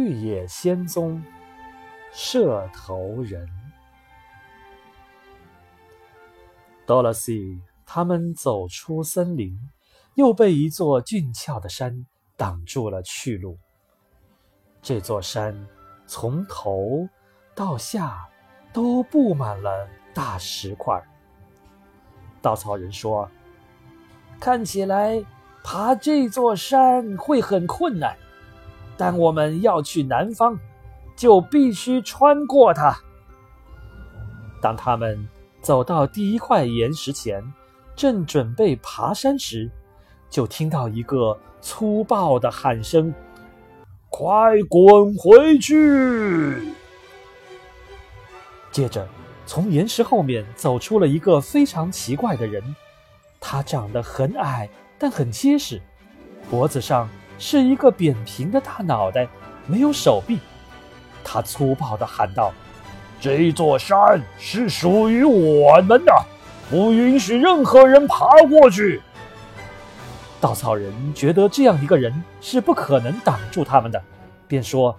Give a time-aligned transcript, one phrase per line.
[0.00, 1.22] 绿野仙踪，
[2.10, 3.46] 射头人。
[6.86, 9.60] Dorothy 他们走出森林，
[10.14, 13.58] 又被一座俊俏的山挡住了去路。
[14.80, 15.68] 这座山
[16.06, 17.06] 从头
[17.54, 18.26] 到下
[18.72, 20.98] 都布满了大石块。
[22.40, 23.30] 稻草人说
[24.40, 25.22] ：“看起来
[25.62, 28.16] 爬这座山会很困难，
[29.00, 30.58] 但我们要去南方，
[31.16, 32.94] 就必须穿过它。”
[34.60, 35.26] 当他们
[35.62, 37.42] 走到第一块岩石前，
[37.96, 39.70] 正准备爬山时，
[40.28, 43.14] 就听到一个粗暴的喊声
[44.10, 46.74] ：“快滚回去！”
[48.70, 49.08] 接着。
[49.46, 52.62] 从岩石后面走出了一个非常奇怪的人，
[53.40, 55.82] 他长得很矮，但很结实，
[56.48, 57.08] 脖子上
[57.40, 59.26] 是一个扁平的大脑袋，
[59.66, 60.38] 没有手臂。
[61.24, 62.52] 他粗暴地喊道
[63.18, 66.12] ：“这座山是属于我们的，
[66.70, 69.00] 不允许任何人爬过去。”
[70.40, 74.00] 稻草人觉得这样一个人是不可能挡住他们的，
[74.46, 74.94] 便说：“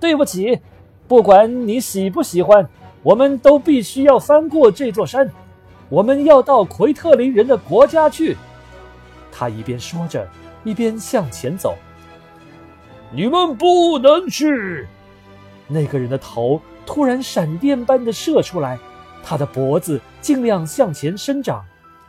[0.00, 0.60] 对不起，
[1.06, 2.66] 不管你喜不喜欢。”
[3.02, 5.28] 我们都必须要翻过这座山，
[5.88, 8.36] 我们要到奎特林人的国家去。
[9.32, 10.24] 他一边说着，
[10.64, 11.76] 一边向前走。
[13.10, 14.86] 你们不能去！
[15.68, 18.78] 那个人的头突然闪电般的射出来，
[19.22, 21.64] 他的脖子尽量向前生长，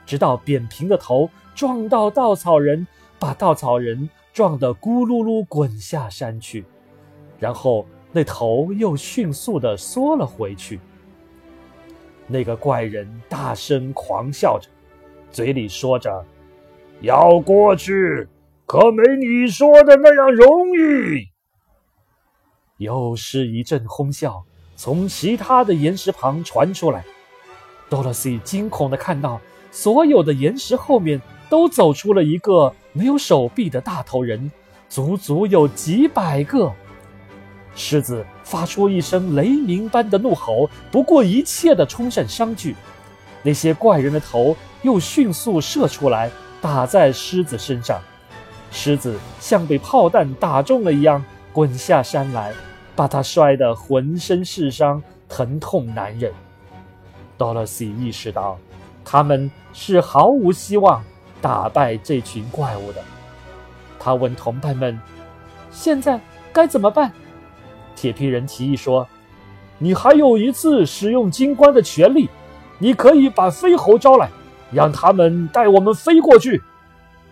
[0.06, 2.88] 直到扁平的头撞到稻草人，
[3.20, 6.66] 把稻草人撞得咕噜噜滚下山去，
[7.40, 7.86] 然后。
[8.16, 10.80] 那头又迅速地缩了回去。
[12.28, 14.70] 那个怪人大声狂笑着，
[15.32, 16.24] 嘴里说着
[17.02, 18.28] ：“要过去，
[18.74, 21.28] 可没你说的那样容易。”
[22.84, 24.44] 又是一阵哄笑
[24.76, 27.06] 从其他的岩石旁传出来。
[27.88, 29.40] 多萝西惊恐地看到，
[29.70, 31.22] 所有的岩石后面
[31.52, 34.52] 都走出了一个没有手臂的大头人，
[34.90, 36.74] 足足有几百个。
[37.76, 42.76] 狮子发出一声雷鸣般的怒吼，不顾一切地冲向商具。
[43.44, 48.02] 那些怪人的头又迅速射出来，打在狮子身上。
[48.74, 51.24] 狮子像被炮弹打中了一样，
[51.54, 52.52] 滚下山来，
[52.96, 56.34] 把他摔得浑身是伤，疼痛难忍。
[57.38, 58.58] 多萝西意识到，
[59.06, 61.04] 他们是毫无希望
[61.40, 63.02] 打败这群怪物的。
[64.00, 65.00] 他问同伴们
[65.72, 66.20] ：“现在
[66.52, 67.12] 该怎么办？”
[67.96, 69.08] 铁皮人提议说
[69.78, 72.28] ：“你还有一次使用金冠的权利，
[72.80, 74.30] 你可以把飞猴招来，
[74.72, 76.62] 让他们带我们飞过去。”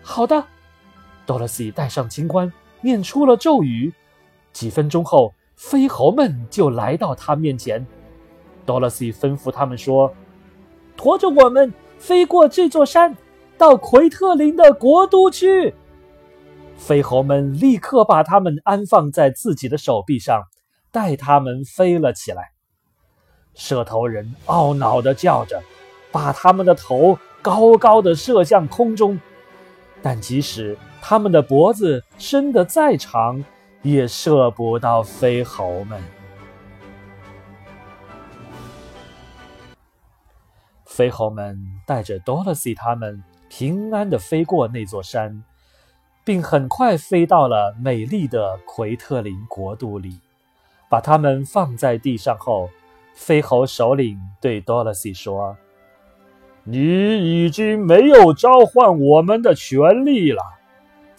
[0.02, 0.44] 好的，
[1.24, 3.92] 多萝西带上金冠，念出了咒语。
[4.52, 7.86] 几分钟后，飞猴们就来到他面前。
[8.66, 10.12] 多萝西吩咐他们说
[10.96, 13.16] ：“驮着我们飞过这座山，
[13.56, 15.74] 到奎特林的国都去。”
[16.76, 20.42] 飞猴们立刻把他们安放在自己的手臂上，
[20.90, 22.52] 带他们飞了起来。
[23.54, 25.62] 射头人懊恼地叫着，
[26.10, 29.18] 把他们的头高高的射向空中。
[30.02, 33.44] 但即使他们的脖子伸得再长，
[33.82, 36.00] 也射不到飞猴们。
[40.86, 45.44] 飞猴们带着多萝西他们平安地飞过那座山。
[46.24, 50.20] 并很快飞到了美丽的奎特林国度里，
[50.88, 52.70] 把他们放在地上后，
[53.12, 55.56] 飞猴首领对多萝西说
[56.62, 60.40] ：“你已经没有召唤我们的权利了，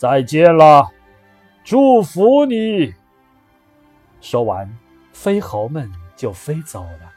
[0.04, 0.92] 再见了，
[1.64, 2.94] 祝福你。”
[4.20, 4.70] 说完，
[5.14, 7.14] 飞猴们就飞走了。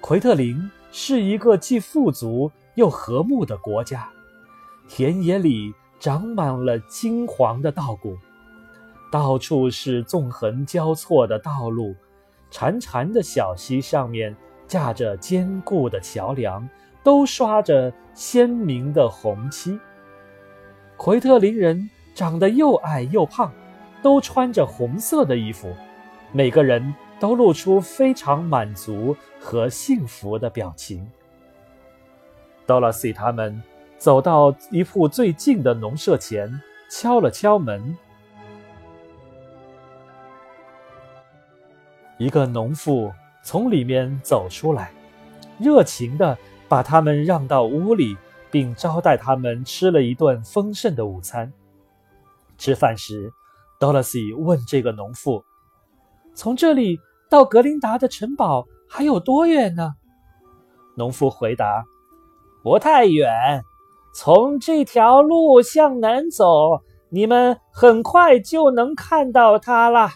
[0.00, 4.08] 奎特林是一个既富足又和睦的国家，
[4.88, 5.72] 田野里。
[6.00, 8.16] 长满了金黄的稻谷，
[9.12, 11.94] 到处是纵横交错的道路，
[12.50, 14.34] 潺潺的小溪上面
[14.66, 16.66] 架着坚固的桥梁，
[17.04, 19.78] 都刷着鲜明的红漆。
[21.02, 23.50] 奎特林人长得又矮又胖，
[24.02, 25.74] 都穿着红色的衣服，
[26.30, 31.10] 每个人都露出非常满足和幸福的表情。
[32.66, 33.62] 多拉西他们。
[33.96, 36.60] 走到一户最近的农舍前，
[36.90, 37.96] 敲了敲门。
[42.16, 43.12] 一个农妇
[43.42, 44.90] 从里面走出来，
[45.58, 46.36] 热情地
[46.66, 48.16] 把他们让到屋里，
[48.50, 51.52] 并招待他们吃了一顿丰盛的午餐。
[52.58, 53.32] 吃饭时
[53.78, 55.44] ，Dorothy 问这个农妇
[56.34, 56.98] ：“从这里
[57.28, 59.94] 到格林达的城堡还有多远呢？”
[60.96, 61.84] 农夫回答
[62.62, 63.62] ：“不太远，
[64.12, 70.10] 从这条路向南走，你们很快就能看到它了。”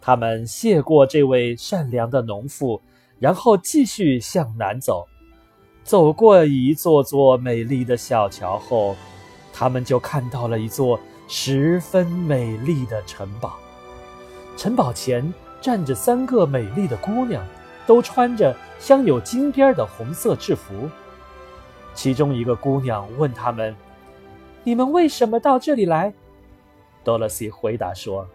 [0.00, 2.80] 他们谢过这位善良的农妇，
[3.18, 5.06] 然后继续向南走。
[5.88, 8.94] 走过一座座美丽的小桥后，
[9.54, 13.54] 他们就看到了一座十分美丽的城堡。
[14.54, 15.32] 城堡前
[15.62, 17.42] 站着三个美丽的姑娘，
[17.86, 20.90] 都穿着镶有金边的红色制服。
[21.94, 23.74] 其中一个姑娘问他们
[24.64, 26.12] ：“你们为什么到这里来？”
[27.02, 28.28] 多萝西回答说。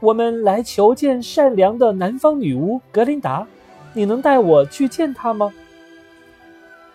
[0.00, 3.46] 我们来求见善良的南方女巫格林达，
[3.94, 5.50] 你能带我去见她吗？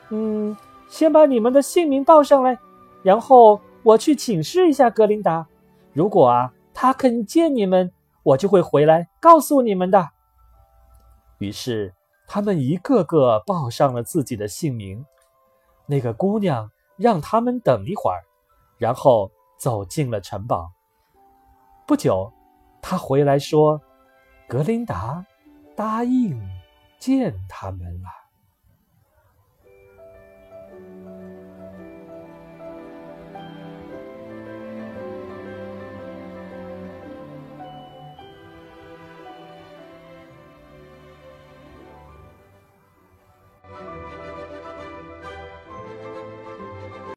[0.10, 0.56] 嗯，
[0.88, 2.58] 先把你们的姓名报上来，
[3.02, 5.48] 然后我去请示一下格琳达。
[5.94, 7.92] 如果啊，她肯见你们，
[8.24, 10.10] 我就会回来告诉你们的。
[11.40, 11.94] 于是，
[12.28, 15.06] 他们一个个报上了自己的姓名。
[15.86, 18.24] 那个姑娘让他们等一会儿，
[18.78, 20.72] 然后走进了城堡。
[21.86, 22.32] 不久。
[22.86, 23.80] 他回来说
[24.46, 25.26] ：“格琳达
[25.74, 26.38] 答应
[27.00, 28.10] 见他们了。”